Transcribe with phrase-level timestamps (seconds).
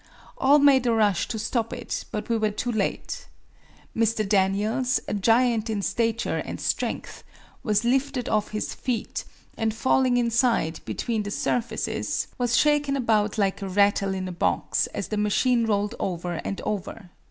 [0.39, 3.27] All made a rush to stop it, but we were too late.
[3.95, 4.27] Mr.
[4.27, 7.23] Daniels, a giant in stature and strength,
[7.61, 9.25] was lifted off his feet,
[9.55, 14.87] and falling inside, between the surfaces, was shaken about like a rattle in a box
[14.87, 17.11] as the machine rolled over and over.